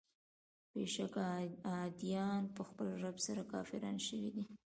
بېشکه 0.73 1.23
عادیان 1.69 2.43
په 2.55 2.61
خپل 2.69 2.87
رب 3.03 3.17
سره 3.25 3.41
کافران 3.53 3.97
شوي 4.07 4.29
دي. 4.35 4.43